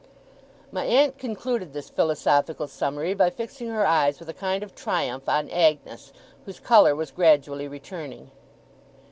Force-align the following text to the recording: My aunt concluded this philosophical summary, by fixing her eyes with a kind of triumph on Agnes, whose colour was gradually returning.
My 0.71 0.83
aunt 0.85 1.19
concluded 1.19 1.73
this 1.73 1.91
philosophical 1.91 2.67
summary, 2.67 3.13
by 3.13 3.29
fixing 3.29 3.67
her 3.67 3.85
eyes 3.85 4.19
with 4.19 4.29
a 4.29 4.33
kind 4.33 4.63
of 4.63 4.73
triumph 4.73 5.29
on 5.29 5.47
Agnes, 5.51 6.11
whose 6.47 6.59
colour 6.59 6.95
was 6.95 7.11
gradually 7.11 7.67
returning. 7.67 8.31